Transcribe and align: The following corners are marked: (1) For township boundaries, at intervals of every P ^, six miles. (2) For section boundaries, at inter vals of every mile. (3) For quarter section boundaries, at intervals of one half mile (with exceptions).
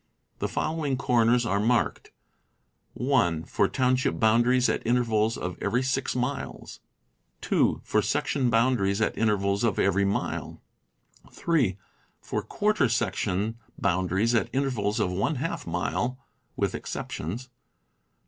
The 0.39 0.47
following 0.47 0.97
corners 0.97 1.45
are 1.45 1.59
marked: 1.59 2.09
(1) 2.95 3.43
For 3.43 3.67
township 3.67 4.19
boundaries, 4.19 4.67
at 4.67 4.81
intervals 4.83 5.37
of 5.37 5.59
every 5.61 5.81
P 5.81 5.87
^, 5.87 5.89
six 5.91 6.15
miles. 6.15 6.79
(2) 7.41 7.81
For 7.83 8.01
section 8.01 8.49
boundaries, 8.49 8.99
at 8.99 9.15
inter 9.15 9.37
vals 9.37 9.63
of 9.63 9.77
every 9.77 10.03
mile. 10.05 10.59
(3) 11.31 11.77
For 12.19 12.41
quarter 12.41 12.89
section 12.89 13.59
boundaries, 13.77 14.33
at 14.33 14.49
intervals 14.51 14.99
of 14.99 15.11
one 15.11 15.35
half 15.35 15.67
mile 15.67 16.17
(with 16.55 16.73
exceptions). 16.73 17.49